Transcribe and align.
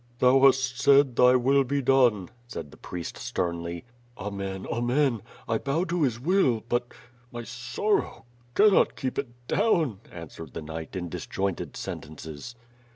"Thou 0.17 0.39
hast 0.47 0.79
said, 0.79 1.15
'Thy 1.15 1.35
will 1.35 1.63
be 1.63 1.79
done,"' 1.79 2.31
said 2.47 2.71
the 2.71 2.77
priest 2.77 3.17
sternly. 3.19 3.83
"Amen, 4.17 4.65
Amen. 4.71 5.21
I 5.47 5.59
bow 5.59 5.83
to 5.83 6.01
His 6.01 6.19
will, 6.19 6.63
but.. 6.67 6.87
my 7.31 7.43
sorrow... 7.43 8.25
cannot 8.55 8.95
keep 8.95 9.19
it 9.19 9.29
down,*' 9.47 9.99
answered 10.11 10.55
the 10.55 10.63
knight 10.63 10.95
in 10.95 11.07
disjointed 11.07 11.77
sen 11.77 12.01
tences. 12.01 12.55